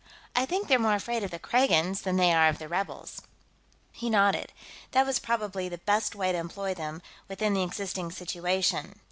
I 0.35 0.47
think 0.47 0.67
they're 0.67 0.79
more 0.79 0.95
afraid 0.95 1.23
of 1.23 1.29
the 1.29 1.37
Kragans 1.37 2.01
than 2.01 2.15
they 2.17 2.33
are 2.33 2.47
of 2.49 2.57
the 2.57 2.67
rebels." 2.67 3.21
He 3.91 4.09
nodded. 4.09 4.51
That 4.93 5.05
was 5.05 5.19
probably 5.19 5.69
the 5.69 5.77
best 5.77 6.15
way 6.15 6.31
to 6.31 6.39
employ 6.39 6.73
them, 6.73 7.03
within 7.27 7.53
the 7.53 7.61
existing 7.61 8.11
situation. 8.11 8.95